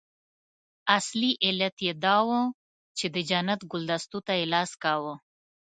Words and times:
اصلي 0.97 1.31
علت 1.45 1.75
یې 1.87 1.93
دا 2.05 2.17
وو 2.27 2.41
چې 2.97 3.05
د 3.15 3.17
جنت 3.29 3.61
ګلدستو 3.71 4.19
ته 4.27 4.33
یې 4.39 4.45
لاس 4.53 4.71
کاوه. 4.83 5.13